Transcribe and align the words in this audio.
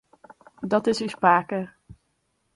Dat 0.71 0.85
is 0.91 1.01
ús 1.07 1.15
pake. 1.23 1.61